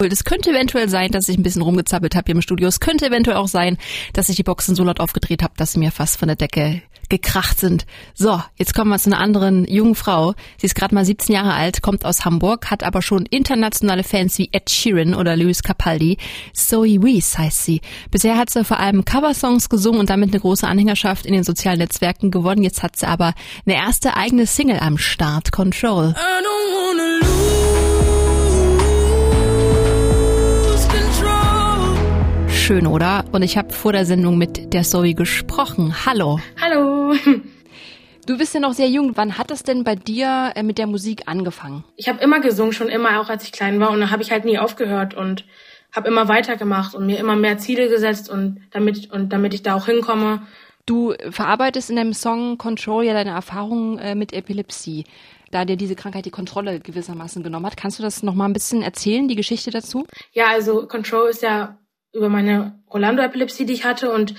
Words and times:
Es 0.00 0.22
könnte 0.22 0.50
eventuell 0.50 0.88
sein, 0.88 1.10
dass 1.10 1.28
ich 1.28 1.36
ein 1.36 1.42
bisschen 1.42 1.62
rumgezappelt 1.62 2.14
habe 2.14 2.26
hier 2.26 2.36
im 2.36 2.40
Studio. 2.40 2.68
Es 2.68 2.78
könnte 2.78 3.06
eventuell 3.06 3.36
auch 3.36 3.48
sein, 3.48 3.78
dass 4.12 4.28
ich 4.28 4.36
die 4.36 4.44
Boxen 4.44 4.76
so 4.76 4.84
laut 4.84 5.00
aufgedreht 5.00 5.42
habe, 5.42 5.54
dass 5.56 5.72
sie 5.72 5.80
mir 5.80 5.90
fast 5.90 6.20
von 6.20 6.28
der 6.28 6.36
Decke 6.36 6.82
gekracht 7.08 7.58
sind. 7.58 7.84
So, 8.14 8.40
jetzt 8.54 8.74
kommen 8.74 8.92
wir 8.92 8.98
zu 9.00 9.10
einer 9.10 9.18
anderen 9.18 9.64
jungen 9.64 9.96
Frau. 9.96 10.34
Sie 10.56 10.66
ist 10.66 10.76
gerade 10.76 10.94
mal 10.94 11.04
17 11.04 11.34
Jahre 11.34 11.52
alt, 11.52 11.82
kommt 11.82 12.04
aus 12.04 12.24
Hamburg, 12.24 12.70
hat 12.70 12.84
aber 12.84 13.02
schon 13.02 13.26
internationale 13.26 14.04
Fans 14.04 14.38
wie 14.38 14.50
Ed 14.52 14.70
Sheeran 14.70 15.14
oder 15.14 15.36
Louis 15.36 15.64
Capaldi. 15.64 16.18
Zoe 16.52 17.02
Wees 17.02 17.36
heißt 17.36 17.64
sie. 17.64 17.80
Bisher 18.12 18.36
hat 18.36 18.50
sie 18.50 18.64
vor 18.64 18.78
allem 18.78 19.04
Coversongs 19.04 19.68
gesungen 19.68 19.98
und 19.98 20.10
damit 20.10 20.30
eine 20.30 20.40
große 20.40 20.68
Anhängerschaft 20.68 21.26
in 21.26 21.32
den 21.32 21.42
sozialen 21.42 21.80
Netzwerken 21.80 22.30
gewonnen. 22.30 22.62
Jetzt 22.62 22.84
hat 22.84 22.96
sie 22.96 23.08
aber 23.08 23.34
eine 23.66 23.74
erste 23.74 24.16
eigene 24.16 24.46
Single 24.46 24.78
am 24.78 24.96
Start, 24.96 25.50
Control. 25.50 26.14
Schön, 32.68 32.86
oder? 32.86 33.24
Und 33.32 33.40
ich 33.40 33.56
habe 33.56 33.72
vor 33.72 33.94
der 33.94 34.04
Sendung 34.04 34.36
mit 34.36 34.74
der 34.74 34.82
Zoe 34.82 35.14
gesprochen. 35.14 36.04
Hallo. 36.04 36.38
Hallo. 36.60 37.14
Du 38.26 38.36
bist 38.36 38.52
ja 38.52 38.60
noch 38.60 38.74
sehr 38.74 38.90
jung. 38.90 39.12
Wann 39.14 39.38
hat 39.38 39.50
das 39.50 39.62
denn 39.62 39.84
bei 39.84 39.94
dir 39.94 40.52
äh, 40.54 40.62
mit 40.62 40.76
der 40.76 40.86
Musik 40.86 41.22
angefangen? 41.24 41.82
Ich 41.96 42.10
habe 42.10 42.22
immer 42.22 42.40
gesungen, 42.40 42.74
schon 42.74 42.90
immer, 42.90 43.22
auch 43.22 43.30
als 43.30 43.44
ich 43.44 43.52
klein 43.52 43.80
war. 43.80 43.88
Und 43.88 44.00
da 44.00 44.10
habe 44.10 44.20
ich 44.22 44.30
halt 44.30 44.44
nie 44.44 44.58
aufgehört 44.58 45.14
und 45.14 45.46
habe 45.96 46.08
immer 46.08 46.28
weitergemacht 46.28 46.94
und 46.94 47.06
mir 47.06 47.18
immer 47.18 47.36
mehr 47.36 47.56
Ziele 47.56 47.88
gesetzt 47.88 48.28
und 48.28 48.60
damit 48.70 49.10
und 49.10 49.32
damit 49.32 49.54
ich 49.54 49.62
da 49.62 49.74
auch 49.74 49.86
hinkomme. 49.86 50.42
Du 50.84 51.14
verarbeitest 51.30 51.88
in 51.88 51.96
deinem 51.96 52.12
Song 52.12 52.58
Control 52.58 53.02
ja 53.02 53.14
deine 53.14 53.30
Erfahrungen 53.30 53.96
äh, 53.98 54.14
mit 54.14 54.34
Epilepsie 54.34 55.04
da 55.50 55.64
dir 55.64 55.78
diese 55.78 55.96
Krankheit 55.96 56.26
die 56.26 56.30
Kontrolle 56.30 56.80
gewissermaßen 56.80 57.42
genommen 57.42 57.64
hat. 57.64 57.78
Kannst 57.78 57.98
du 57.98 58.02
das 58.02 58.22
noch 58.22 58.34
mal 58.34 58.44
ein 58.44 58.52
bisschen 58.52 58.82
erzählen, 58.82 59.26
die 59.26 59.36
Geschichte 59.36 59.70
dazu? 59.70 60.04
Ja, 60.32 60.48
also 60.48 60.86
Control 60.86 61.30
ist 61.30 61.40
ja 61.40 61.78
über 62.12 62.28
meine 62.28 62.80
Rolando-Epilepsie, 62.92 63.66
die 63.66 63.74
ich 63.74 63.84
hatte. 63.84 64.10
Und 64.12 64.34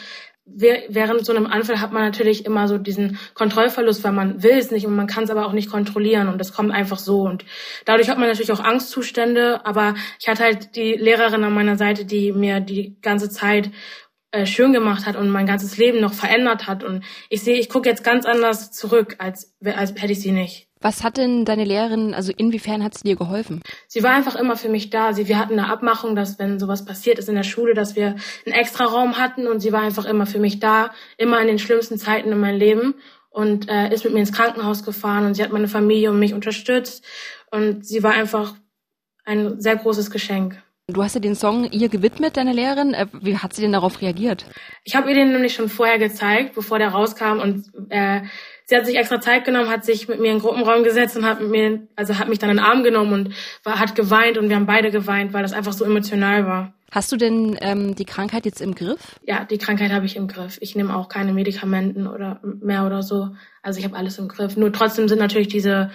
während 0.46 1.26
so 1.26 1.34
einem 1.34 1.46
Anfall 1.46 1.80
hat 1.80 1.92
man 1.92 2.04
natürlich 2.04 2.46
immer 2.46 2.68
so 2.68 2.78
diesen 2.78 3.20
Kontrollverlust, 3.34 4.04
weil 4.04 4.12
man 4.12 4.42
will 4.42 4.58
es 4.58 4.72
nicht 4.72 4.86
und 4.86 4.96
man 4.96 5.08
kann 5.08 5.24
es 5.24 5.30
aber 5.30 5.46
auch 5.46 5.54
nicht 5.54 5.70
kontrollieren. 5.70 6.28
Und 6.28 6.40
das 6.40 6.54
kommt 6.54 6.72
einfach 6.72 7.00
so. 7.00 7.22
Und 7.22 7.46
dadurch 7.86 8.10
hat 8.10 8.18
man 8.18 8.28
natürlich 8.28 8.52
auch 8.52 8.64
Angstzustände, 8.64 9.66
aber 9.66 9.96
ich 10.20 10.28
hatte 10.28 10.44
halt 10.44 10.76
die 10.76 10.94
Lehrerin 10.94 11.44
an 11.44 11.54
meiner 11.54 11.78
Seite, 11.78 12.06
die 12.06 12.32
mir 12.32 12.60
die 12.60 12.98
ganze 13.02 13.30
Zeit 13.30 13.72
äh, 14.32 14.46
schön 14.46 14.74
gemacht 14.74 15.06
hat 15.06 15.16
und 15.16 15.30
mein 15.30 15.46
ganzes 15.46 15.78
Leben 15.78 16.02
noch 16.02 16.14
verändert 16.14 16.68
hat. 16.68 16.84
Und 16.84 17.04
ich 17.30 17.42
sehe, 17.42 17.60
ich 17.60 17.70
gucke 17.70 17.90
jetzt 17.90 18.04
ganz 18.04 18.26
anders 18.26 18.72
zurück, 18.72 19.16
als, 19.20 19.56
als 19.64 19.94
hätte 19.96 20.14
ich 20.14 20.22
sie 20.22 20.32
nicht. 20.32 20.69
Was 20.82 21.04
hat 21.04 21.18
denn 21.18 21.44
deine 21.44 21.66
Lehrerin, 21.66 22.14
also 22.14 22.32
inwiefern 22.36 22.84
hat 22.84 22.98
sie 22.98 23.04
dir 23.04 23.18
geholfen? 23.18 23.62
Sie 23.88 24.02
war 24.02 24.12
einfach 24.12 24.36
immer 24.36 24.56
für 24.56 24.70
mich 24.70 24.90
da. 24.90 25.12
Sie, 25.14 25.28
wir 25.28 25.38
hatten 25.38 25.60
eine 25.60 25.70
Abmachung, 25.70 26.16
dass 26.16 26.40
wenn 26.40 26.58
sowas 26.58 26.86
passiert 26.86 27.20
ist 27.20 27.28
in 27.28 27.36
der 27.36 27.44
Schule, 27.44 27.74
dass 27.74 27.98
wir 27.98 28.16
einen 28.46 28.56
extra 28.56 28.86
Raum 28.86 29.18
hatten 29.18 29.48
und 29.48 29.60
sie 29.60 29.74
war 29.74 29.82
einfach 29.82 30.06
immer 30.06 30.26
für 30.26 30.40
mich 30.40 30.60
da, 30.60 30.92
immer 31.18 31.42
in 31.42 31.48
den 31.48 31.60
schlimmsten 31.60 31.98
Zeiten 31.98 32.32
in 32.32 32.40
meinem 32.40 32.60
Leben 32.60 32.96
und 33.30 33.68
äh, 33.68 33.94
ist 33.94 34.06
mit 34.06 34.14
mir 34.14 34.22
ins 34.22 34.32
Krankenhaus 34.32 34.84
gefahren 34.84 35.26
und 35.26 35.34
sie 35.34 35.44
hat 35.44 35.52
meine 35.52 35.68
Familie 35.68 36.12
und 36.12 36.20
mich 36.20 36.34
unterstützt 36.34 37.04
und 37.52 37.86
sie 37.86 38.02
war 38.02 38.12
einfach 38.14 38.56
ein 39.26 39.60
sehr 39.60 39.76
großes 39.76 40.12
Geschenk. 40.12 40.62
Du 40.88 41.04
hast 41.04 41.14
ja 41.14 41.22
den 41.22 41.36
Song 41.36 41.70
ihr 41.70 41.88
gewidmet, 41.88 42.36
deine 42.36 42.54
Lehrerin. 42.54 42.94
Äh, 42.94 43.08
wie 43.22 43.38
hat 43.38 43.54
sie 43.54 43.62
denn 43.62 43.74
darauf 43.74 44.02
reagiert? 44.02 44.46
Ich 44.86 44.96
habe 44.96 45.10
ihr 45.10 45.16
den 45.16 45.32
nämlich 45.32 45.54
schon 45.54 45.70
vorher 45.70 46.00
gezeigt, 46.00 46.56
bevor 46.56 46.80
der 46.80 46.90
rauskam 46.90 47.40
und 47.40 47.66
äh, 47.90 48.22
sie 48.70 48.78
hat 48.78 48.86
sich 48.86 48.98
extra 48.98 49.20
Zeit 49.20 49.46
genommen, 49.46 49.70
hat 49.70 49.84
sich 49.84 50.08
mit 50.08 50.20
mir 50.20 50.28
in 50.28 50.38
den 50.38 50.42
Gruppenraum 50.42 50.84
gesetzt 50.84 51.18
und 51.18 51.26
hat 51.26 51.42
mit 51.42 51.50
mir, 51.50 51.88
also 51.96 52.20
hat 52.20 52.30
mich 52.30 52.38
dann 52.38 52.52
in 52.52 52.58
den 52.58 52.66
Arm 52.66 52.84
genommen 52.84 53.14
und 53.14 53.34
war, 53.64 53.80
hat 53.80 53.96
geweint 53.96 54.38
und 54.38 54.48
wir 54.48 54.56
haben 54.56 54.68
beide 54.68 54.92
geweint, 54.92 55.34
weil 55.34 55.42
das 55.42 55.54
einfach 55.54 55.74
so 55.74 55.84
emotional 55.84 56.46
war. 56.46 56.74
Hast 56.92 57.12
du 57.12 57.18
denn 57.18 57.58
ähm, 57.62 57.96
die 57.96 58.06
Krankheit 58.06 58.46
jetzt 58.46 58.62
im 58.62 58.76
Griff? 58.76 59.20
Ja, 59.24 59.44
die 59.46 59.58
Krankheit 59.58 59.92
habe 59.92 60.06
ich 60.06 60.16
im 60.16 60.28
Griff. 60.28 60.58
Ich 60.62 60.76
nehme 60.76 60.96
auch 60.96 61.10
keine 61.10 61.34
Medikamenten 61.34 62.08
oder 62.08 62.40
mehr 62.44 62.86
oder 62.86 63.04
so. 63.04 63.30
Also 63.62 63.80
ich 63.80 63.86
habe 63.86 63.96
alles 63.96 64.18
im 64.18 64.28
Griff. 64.28 64.56
Nur 64.56 64.72
trotzdem 64.72 65.08
sind 65.08 65.20
natürlich 65.20 65.50
diese 65.50 65.92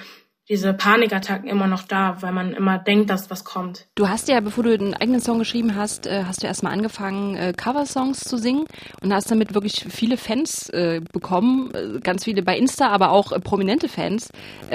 diese 0.49 0.75
Panikattacken 0.75 1.49
immer 1.49 1.66
noch 1.66 1.84
da, 1.84 2.19
weil 2.21 2.32
man 2.32 2.53
immer 2.53 2.78
denkt, 2.78 3.09
dass 3.09 3.31
was 3.31 3.44
kommt. 3.44 3.87
Du 3.94 4.09
hast 4.09 4.28
ja, 4.28 4.41
bevor 4.41 4.65
du 4.65 4.77
den 4.77 4.94
eigenen 4.94 5.21
Song 5.21 5.38
geschrieben 5.38 5.75
hast, 5.75 6.06
äh, 6.06 6.25
hast 6.27 6.43
du 6.43 6.47
erstmal 6.47 6.72
angefangen, 6.72 7.37
äh, 7.37 7.53
Coversongs 7.56 8.21
zu 8.21 8.37
singen 8.37 8.66
und 9.00 9.15
hast 9.15 9.31
damit 9.31 9.55
wirklich 9.55 9.87
viele 9.88 10.19
Fans 10.19 10.69
äh, 10.69 11.00
bekommen, 11.12 12.00
ganz 12.03 12.25
viele 12.25 12.43
bei 12.43 12.59
Insta, 12.59 12.88
aber 12.88 13.10
auch 13.10 13.31
prominente 13.43 13.88
Fans, 13.88 14.31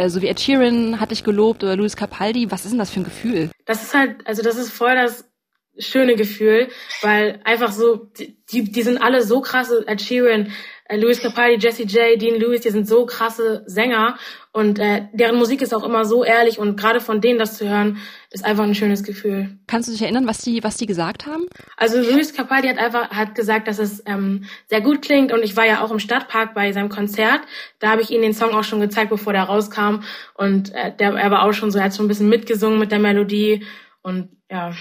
so 0.08 0.22
wie 0.22 0.28
Ed 0.28 0.40
Sheeran 0.40 1.00
hatte 1.00 1.14
ich 1.14 1.24
gelobt 1.24 1.64
oder 1.64 1.76
Louis 1.76 1.96
Capaldi. 1.96 2.52
Was 2.52 2.66
ist 2.66 2.72
denn 2.72 2.80
das 2.80 2.90
für 2.90 3.02
ein 3.02 3.04
Gefühl? 3.04 3.50
Das 3.66 3.84
ist 3.84 3.94
halt, 3.94 4.26
also 4.26 4.42
das 4.42 4.58
ist 4.58 4.72
voll 4.72 4.96
das 4.96 5.30
schöne 5.78 6.16
Gefühl, 6.16 6.70
weil 7.02 7.40
einfach 7.44 7.72
so, 7.72 8.10
die, 8.52 8.64
die 8.64 8.82
sind 8.82 9.02
alle 9.02 9.22
so 9.22 9.42
krasse, 9.42 9.86
Ed 9.88 10.02
Sheeran, 10.02 10.52
Louis 10.92 11.22
Capaldi, 11.22 11.58
Jesse 11.60 11.84
J, 11.84 12.20
Dean 12.20 12.40
Lewis, 12.40 12.62
die 12.62 12.72
sind 12.72 12.88
so 12.88 13.06
krasse 13.06 13.64
Sänger 13.68 14.18
und 14.60 14.78
äh, 14.78 15.08
deren 15.14 15.38
Musik 15.38 15.62
ist 15.62 15.74
auch 15.74 15.86
immer 15.86 16.04
so 16.04 16.26
ehrlich 16.26 16.60
und 16.60 16.76
gerade 16.76 17.00
von 17.00 17.22
denen 17.22 17.40
das 17.40 17.58
zu 17.58 17.70
hören, 17.70 17.98
ist 18.30 18.44
einfach 18.44 18.66
ein 18.66 18.76
schönes 18.76 19.04
Gefühl. 19.04 19.58
Kannst 19.68 19.88
du 19.88 19.94
dich 19.94 20.02
erinnern, 20.02 20.28
was 20.28 20.40
die, 20.40 20.62
was 20.66 20.76
die 20.76 20.86
gesagt 20.86 21.26
haben? 21.26 21.46
Also 21.78 21.98
Luis 21.98 22.34
Capaldi 22.34 22.68
hat 22.68 22.78
einfach 22.78 23.10
hat 23.10 23.36
gesagt, 23.36 23.70
dass 23.70 23.80
es 23.80 24.04
ähm, 24.06 24.44
sehr 24.68 24.82
gut 24.82 25.02
klingt 25.02 25.32
und 25.32 25.44
ich 25.44 25.56
war 25.56 25.66
ja 25.66 25.82
auch 25.82 25.92
im 25.92 26.00
Stadtpark 26.00 26.54
bei 26.54 26.74
seinem 26.74 26.90
Konzert. 26.90 27.40
Da 27.80 27.90
habe 27.90 28.02
ich 28.02 28.12
ihm 28.12 28.22
den 28.22 28.34
Song 28.34 28.52
auch 28.52 28.66
schon 28.66 28.82
gezeigt, 28.82 29.10
bevor 29.10 29.32
der 29.32 29.44
rauskam 29.44 30.02
und 30.36 30.76
äh, 30.76 30.94
der 30.94 31.14
er 31.14 31.32
war 31.32 31.44
auch 31.44 31.54
schon 31.54 31.72
so, 31.72 31.80
er 31.80 31.86
hat 31.86 31.96
schon 31.96 32.06
ein 32.06 32.10
bisschen 32.10 32.28
mitgesungen 32.28 32.80
mit 32.80 32.92
der 32.92 33.00
Melodie 33.00 33.66
und 34.02 34.28
ja. 34.52 34.74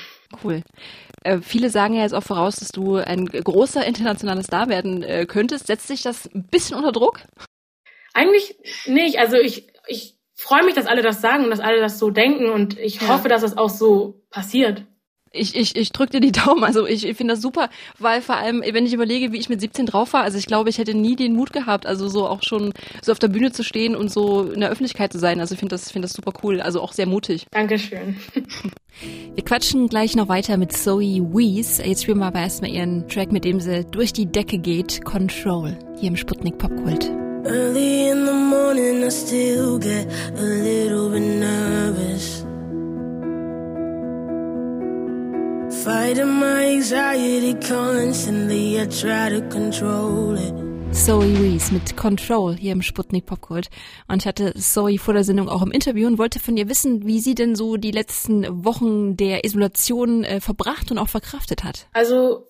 Cool. 0.42 0.62
Äh, 1.22 1.38
viele 1.40 1.70
sagen 1.70 1.94
ja 1.94 2.02
jetzt 2.02 2.14
auch 2.14 2.22
voraus, 2.24 2.56
dass 2.56 2.70
du 2.70 2.96
ein 2.96 3.26
großer 3.26 3.86
internationaler 3.86 4.42
Star 4.42 4.68
werden 4.68 5.04
äh, 5.04 5.24
könntest. 5.26 5.68
Setzt 5.68 5.86
sich 5.86 6.02
das 6.02 6.26
ein 6.34 6.46
bisschen 6.50 6.76
unter 6.76 6.90
Druck? 6.90 7.20
Eigentlich 8.18 8.56
nicht. 8.86 9.18
Also 9.20 9.36
ich, 9.36 9.68
ich 9.86 10.16
freue 10.34 10.64
mich, 10.64 10.74
dass 10.74 10.86
alle 10.86 11.02
das 11.02 11.20
sagen 11.20 11.44
und 11.44 11.50
dass 11.50 11.60
alle 11.60 11.80
das 11.80 12.00
so 12.00 12.10
denken 12.10 12.50
und 12.50 12.76
ich 12.76 13.00
ja. 13.00 13.08
hoffe, 13.08 13.28
dass 13.28 13.44
es 13.44 13.50
das 13.52 13.58
auch 13.58 13.70
so 13.70 14.22
passiert. 14.30 14.84
Ich, 15.30 15.54
ich, 15.54 15.76
ich 15.76 15.90
drücke 15.90 16.12
dir 16.12 16.20
die 16.20 16.32
Daumen. 16.46 16.64
Also 16.64 16.84
ich, 16.84 17.06
ich 17.06 17.16
finde 17.16 17.34
das 17.34 17.42
super, 17.42 17.68
weil 18.00 18.20
vor 18.20 18.36
allem, 18.36 18.60
wenn 18.60 18.86
ich 18.86 18.92
überlege, 18.92 19.30
wie 19.30 19.38
ich 19.38 19.48
mit 19.48 19.60
17 19.60 19.86
drauf 19.86 20.14
war, 20.14 20.22
also 20.22 20.36
ich 20.36 20.46
glaube, 20.46 20.68
ich 20.68 20.78
hätte 20.78 20.94
nie 20.94 21.14
den 21.14 21.34
Mut 21.34 21.52
gehabt, 21.52 21.86
also 21.86 22.08
so 22.08 22.26
auch 22.26 22.42
schon 22.42 22.72
so 23.02 23.12
auf 23.12 23.20
der 23.20 23.28
Bühne 23.28 23.52
zu 23.52 23.62
stehen 23.62 23.94
und 23.94 24.10
so 24.10 24.50
in 24.50 24.60
der 24.60 24.70
Öffentlichkeit 24.70 25.12
zu 25.12 25.20
sein. 25.20 25.38
Also 25.38 25.54
ich 25.54 25.60
finde 25.60 25.74
das, 25.74 25.92
finde 25.92 26.08
das 26.08 26.16
super 26.16 26.32
cool, 26.42 26.60
also 26.60 26.80
auch 26.80 26.92
sehr 26.92 27.06
mutig. 27.06 27.46
Dankeschön. 27.52 28.16
Wir 29.34 29.44
quatschen 29.44 29.88
gleich 29.88 30.16
noch 30.16 30.28
weiter 30.28 30.56
mit 30.56 30.72
Zoe 30.72 31.22
Wees. 31.32 31.78
Jetzt 31.78 32.02
spielen 32.02 32.18
wir 32.18 32.26
aber 32.26 32.40
erstmal 32.40 32.72
ihren 32.72 33.06
Track, 33.06 33.30
mit 33.30 33.44
dem 33.44 33.60
sie 33.60 33.84
durch 33.84 34.12
die 34.12 34.26
Decke 34.26 34.58
geht, 34.58 35.04
Control, 35.04 35.78
hier 36.00 36.08
im 36.08 36.16
Sputnik 36.16 36.58
Popkult. 36.58 37.08
Early 37.48 38.09
in 38.10 38.26
the 38.26 38.32
morning, 38.32 39.04
I 39.04 39.09
still 39.09 39.78
get 39.78 40.06
a 40.36 40.42
little 40.42 41.09
bit 41.09 41.22
nervous. 41.22 42.44
Fighting 45.82 46.28
my 46.28 46.66
anxiety 46.75 47.54
constantly, 47.54 48.78
I 48.78 48.84
try 48.87 49.31
to 49.31 49.41
control 49.48 50.37
it. 50.37 50.69
Zoe 50.92 51.38
Wees 51.41 51.70
mit 51.70 51.97
Control 51.97 52.54
hier 52.54 52.72
im 52.72 52.82
Sputnik 52.82 53.25
Popkult. 53.25 53.70
Und 54.08 54.22
ich 54.22 54.26
hatte 54.26 54.53
Zoe 54.54 54.98
vor 54.98 55.14
der 55.14 55.25
Sendung 55.25 55.48
auch 55.48 55.62
im 55.62 55.70
Interview 55.70 56.06
und 56.06 56.19
wollte 56.19 56.41
von 56.41 56.56
ihr 56.56 56.69
wissen, 56.69 57.06
wie 57.06 57.20
sie 57.20 57.34
denn 57.34 57.54
so 57.54 57.78
die 57.78 57.92
letzten 57.92 58.64
Wochen 58.64 59.16
der 59.16 59.44
Isolation 59.44 60.25
äh, 60.25 60.41
verbracht 60.41 60.91
und 60.91 60.98
auch 60.98 61.08
verkraftet 61.08 61.64
hat. 61.64 61.87
Also 61.92 62.47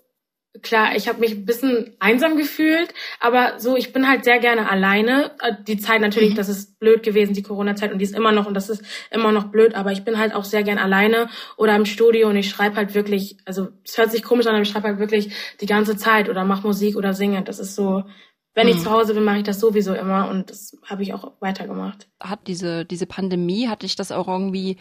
klar, 0.63 0.97
ich 0.97 1.09
habe 1.09 1.21
mich 1.21 1.33
ein 1.33 1.45
bisschen 1.45 1.95
einsam 1.99 2.37
gefühlt, 2.37 2.93
aber 3.21 3.59
so, 3.59 3.77
ich 3.77 3.93
bin 3.93 4.09
halt 4.09 4.25
sehr 4.25 4.39
gerne 4.39 4.69
alleine. 4.69 5.33
Äh, 5.41 5.55
die 5.67 5.79
Zeit 5.79 6.01
natürlich, 6.01 6.33
mhm. 6.33 6.37
das 6.37 6.49
ist 6.49 6.79
blöd 6.79 7.03
gewesen, 7.03 7.35
die 7.35 7.43
Corona-Zeit, 7.43 7.93
und 7.93 7.99
die 7.99 8.05
ist 8.05 8.15
immer 8.15 8.33
noch, 8.33 8.47
und 8.47 8.55
das 8.55 8.69
ist 8.69 8.83
immer 9.11 9.33
noch 9.33 9.45
blöd, 9.45 9.75
aber 9.75 9.93
ich 9.93 10.05
bin 10.05 10.19
halt 10.19 10.35
auch 10.35 10.45
sehr 10.45 10.63
gern 10.63 10.79
alleine 10.79 11.29
oder 11.57 11.77
im 11.77 11.87
Studio 11.87 12.29
und 12.29 12.37
ich 12.37 12.49
schreibe 12.49 12.77
halt 12.77 12.95
wirklich, 12.95 13.39
also 13.45 13.69
es 13.85 13.99
hört 13.99 14.11
sich 14.11 14.23
komisch 14.23 14.47
an, 14.47 14.55
aber 14.55 14.63
ich 14.63 14.69
schreibe 14.69 14.89
halt 14.89 14.99
wirklich 14.99 15.33
die 15.61 15.67
ganze 15.67 15.97
Zeit 15.97 16.29
oder 16.29 16.45
mach 16.45 16.65
Musik 16.65 16.97
oder 16.97 17.15
singe. 17.15 17.43
Das 17.43 17.59
ist 17.59 17.75
so, 17.75 18.05
wenn 18.55 18.67
mhm. 18.67 18.73
ich 18.73 18.83
zu 18.83 18.91
Hause 18.91 19.15
bin, 19.15 19.25
mache 19.25 19.39
ich 19.39 19.45
das 19.45 19.61
sowieso 19.61 19.95
immer 19.95 20.29
und 20.29 20.51
das 20.51 20.77
habe 20.85 21.03
ich 21.03 21.15
auch 21.15 21.33
weitergemacht. 21.41 22.09
Hat 22.21 22.47
diese, 22.47 22.85
diese 22.85 23.07
Pandemie, 23.07 23.69
hatte 23.69 23.87
ich 23.87 23.97
das 23.97 24.13
auch 24.13 24.29
irgendwie 24.29 24.79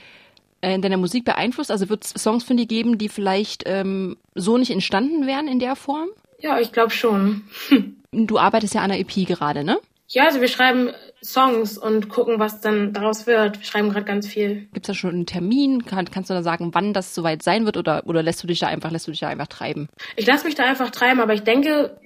in 0.62 0.82
deiner 0.82 0.98
Musik 0.98 1.26
beeinflusst? 1.26 1.72
Also 1.72 1.90
wird 1.90 2.06
es 2.06 2.12
Songs 2.12 2.44
von 2.44 2.58
dir 2.58 2.66
geben, 2.66 2.98
die 2.98 3.10
vielleicht 3.10 3.64
ähm, 3.66 4.18
so 4.36 4.58
nicht 4.58 4.72
entstanden 4.72 5.28
wären 5.28 5.48
in 5.48 5.60
der 5.60 5.76
Form? 5.76 6.10
Ja, 6.40 6.60
ich 6.60 6.72
glaube 6.72 6.92
schon. 6.92 7.44
du 8.12 8.38
arbeitest 8.38 8.76
ja 8.76 8.82
an 8.82 8.92
einer 8.92 9.00
EP 9.00 9.28
gerade, 9.28 9.64
ne? 9.64 9.80
Ja, 10.10 10.26
also 10.26 10.40
wir 10.40 10.48
schreiben 10.48 10.92
Songs 11.22 11.78
und 11.78 12.08
gucken, 12.08 12.40
was 12.40 12.62
dann 12.62 12.94
daraus 12.94 13.28
wird. 13.28 13.60
Wir 13.60 13.66
schreiben 13.66 13.90
gerade 13.90 14.06
ganz 14.06 14.26
viel. 14.26 14.68
Gibt 14.74 14.86
es 14.86 14.88
da 14.88 14.94
schon 14.94 15.12
einen 15.12 15.26
Termin? 15.26 15.86
Kann, 15.86 16.10
kannst 16.10 16.30
du 16.30 16.34
da 16.34 16.44
sagen, 16.44 16.74
wann 16.74 16.94
das 16.94 17.14
soweit 17.14 17.44
sein 17.44 17.66
wird 17.66 17.76
oder, 17.76 18.04
oder 18.06 18.24
lässt 18.24 18.42
du 18.42 18.48
dich 18.48 18.60
da 18.60 18.68
einfach, 18.68 18.92
lässt 18.92 19.08
du 19.08 19.12
dich 19.12 19.20
da 19.20 19.28
einfach 19.28 19.48
treiben? 19.48 19.90
Ich 20.16 20.26
lasse 20.26 20.46
mich 20.46 20.56
da 20.56 20.64
einfach 20.64 20.92
treiben, 20.92 21.20
aber 21.20 21.34
ich 21.34 21.42
denke, 21.42 22.00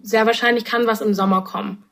sehr 0.00 0.24
wahrscheinlich 0.24 0.64
kann 0.64 0.86
was 0.86 1.02
im 1.02 1.12
Sommer 1.12 1.44
kommen. 1.44 1.84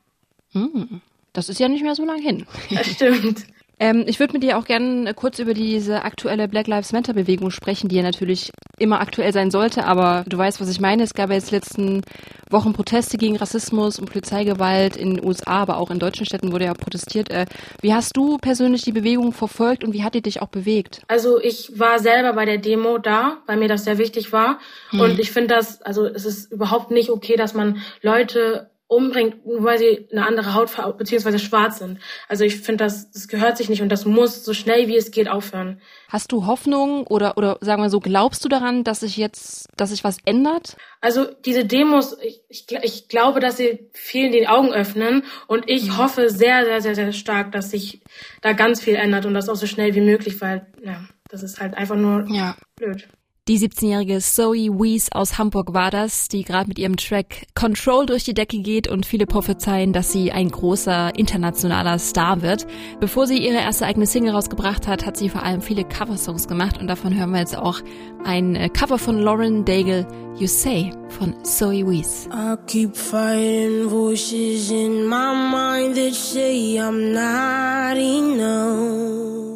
Hm, 0.53 1.01
das 1.31 1.47
ist 1.47 1.59
ja 1.59 1.67
nicht 1.67 1.83
mehr 1.83 1.95
so 1.95 2.05
lang 2.05 2.21
hin. 2.21 2.47
Das 2.71 2.87
stimmt. 2.87 3.45
Ähm, 3.81 4.03
ich 4.05 4.19
würde 4.19 4.33
mit 4.33 4.43
dir 4.43 4.59
auch 4.59 4.65
gerne 4.65 5.11
kurz 5.15 5.39
über 5.39 5.55
diese 5.55 6.03
aktuelle 6.03 6.47
Black 6.47 6.67
Lives 6.67 6.93
Matter 6.93 7.13
Bewegung 7.13 7.49
sprechen, 7.49 7.89
die 7.89 7.95
ja 7.95 8.03
natürlich 8.03 8.51
immer 8.77 9.01
aktuell 9.01 9.33
sein 9.33 9.49
sollte, 9.49 9.85
aber 9.85 10.23
du 10.27 10.37
weißt, 10.37 10.61
was 10.61 10.69
ich 10.69 10.79
meine. 10.79 11.01
Es 11.01 11.15
gab 11.15 11.29
ja 11.29 11.35
jetzt 11.35 11.49
letzten 11.49 12.03
Wochen 12.51 12.73
Proteste 12.73 13.17
gegen 13.17 13.37
Rassismus 13.37 13.97
und 13.97 14.05
Polizeigewalt 14.05 14.95
in 14.95 15.15
den 15.15 15.25
USA, 15.25 15.63
aber 15.63 15.77
auch 15.77 15.89
in 15.89 15.97
deutschen 15.97 16.27
Städten 16.27 16.51
wurde 16.51 16.65
ja 16.65 16.75
protestiert. 16.75 17.31
Äh, 17.31 17.47
wie 17.81 17.91
hast 17.91 18.15
du 18.15 18.37
persönlich 18.37 18.83
die 18.83 18.91
Bewegung 18.91 19.33
verfolgt 19.33 19.83
und 19.83 19.93
wie 19.93 20.03
hat 20.03 20.13
die 20.13 20.21
dich 20.21 20.43
auch 20.43 20.49
bewegt? 20.49 21.01
Also 21.07 21.41
ich 21.41 21.79
war 21.79 21.97
selber 21.97 22.33
bei 22.33 22.45
der 22.45 22.59
Demo 22.59 22.99
da, 22.99 23.37
weil 23.47 23.57
mir 23.57 23.67
das 23.67 23.85
sehr 23.85 23.97
wichtig 23.97 24.31
war. 24.31 24.59
Hm. 24.91 24.99
Und 24.99 25.19
ich 25.19 25.31
finde 25.31 25.55
das, 25.55 25.81
also 25.81 26.05
es 26.05 26.25
ist 26.25 26.51
überhaupt 26.51 26.91
nicht 26.91 27.09
okay, 27.09 27.35
dass 27.35 27.55
man 27.55 27.81
Leute 28.03 28.69
umbringt, 28.91 29.45
nur 29.45 29.63
weil 29.63 29.77
sie 29.77 30.07
eine 30.11 30.27
andere 30.27 30.53
Hautfarbe 30.53 30.97
beziehungsweise 30.97 31.39
schwarz 31.39 31.79
sind. 31.79 31.99
Also 32.27 32.43
ich 32.43 32.59
finde, 32.59 32.83
das, 32.83 33.09
das 33.11 33.29
gehört 33.29 33.55
sich 33.55 33.69
nicht 33.69 33.81
und 33.81 33.89
das 33.89 34.05
muss 34.05 34.43
so 34.43 34.53
schnell 34.53 34.89
wie 34.89 34.97
es 34.97 35.11
geht 35.11 35.29
aufhören. 35.29 35.81
Hast 36.09 36.33
du 36.33 36.45
Hoffnung 36.45 37.07
oder 37.07 37.37
oder 37.37 37.57
sagen 37.61 37.81
wir 37.81 37.89
so, 37.89 38.01
glaubst 38.01 38.43
du 38.43 38.49
daran, 38.49 38.83
dass 38.83 38.99
sich 38.99 39.15
jetzt, 39.15 39.69
dass 39.77 39.91
sich 39.91 40.03
was 40.03 40.17
ändert? 40.25 40.75
Also 40.99 41.25
diese 41.45 41.63
Demos, 41.63 42.17
ich, 42.21 42.41
ich, 42.49 42.65
ich 42.81 43.07
glaube, 43.07 43.39
dass 43.39 43.55
sie 43.55 43.89
vielen 43.93 44.33
die 44.33 44.49
Augen 44.49 44.73
öffnen 44.73 45.23
und 45.47 45.69
ich 45.69 45.87
mhm. 45.87 45.97
hoffe 45.97 46.29
sehr, 46.29 46.65
sehr, 46.65 46.81
sehr, 46.81 46.95
sehr 46.95 47.13
stark, 47.13 47.53
dass 47.53 47.71
sich 47.71 48.01
da 48.41 48.51
ganz 48.51 48.81
viel 48.81 48.95
ändert 48.95 49.25
und 49.25 49.33
das 49.33 49.47
auch 49.47 49.55
so 49.55 49.67
schnell 49.67 49.95
wie 49.95 50.01
möglich, 50.01 50.41
weil 50.41 50.67
ja, 50.83 51.05
das 51.29 51.43
ist 51.43 51.61
halt 51.61 51.75
einfach 51.75 51.95
nur 51.95 52.25
ja. 52.29 52.57
blöd. 52.75 53.07
Die 53.51 53.59
17-jährige 53.59 54.19
Zoe 54.19 54.69
Wees 54.79 55.11
aus 55.11 55.37
Hamburg 55.37 55.73
war 55.73 55.91
das, 55.91 56.29
die 56.29 56.43
gerade 56.43 56.69
mit 56.69 56.79
ihrem 56.79 56.95
Track 56.95 57.47
Control 57.53 58.05
durch 58.05 58.23
die 58.23 58.33
Decke 58.33 58.61
geht 58.61 58.87
und 58.87 59.05
viele 59.05 59.25
prophezeien, 59.25 59.91
dass 59.91 60.13
sie 60.13 60.31
ein 60.31 60.47
großer 60.47 61.13
internationaler 61.17 61.99
Star 61.99 62.41
wird. 62.41 62.65
Bevor 63.01 63.27
sie 63.27 63.45
ihre 63.45 63.57
erste 63.57 63.85
eigene 63.85 64.05
Single 64.05 64.31
rausgebracht 64.31 64.87
hat, 64.87 65.05
hat 65.05 65.17
sie 65.17 65.27
vor 65.27 65.43
allem 65.43 65.59
viele 65.59 65.83
Coversongs 65.83 66.47
gemacht 66.47 66.79
und 66.79 66.87
davon 66.87 67.13
hören 67.13 67.31
wir 67.31 67.39
jetzt 67.39 67.57
auch 67.57 67.81
ein 68.23 68.55
äh, 68.55 68.69
Cover 68.69 68.97
von 68.97 69.19
Lauren 69.19 69.65
Daigle, 69.65 70.07
You 70.39 70.47
Say 70.47 70.89
von 71.09 71.35
Zoe 71.43 71.85
Wees. 71.85 72.29
I 72.31 72.55
keep 72.67 72.95
fighting 72.95 73.89
voices 73.89 74.71
in 74.71 75.03
my 75.07 75.33
mind 75.33 75.97
that 75.97 76.13
say 76.13 76.79
I'm 76.79 77.11
not 77.11 77.97
enough. 77.97 79.50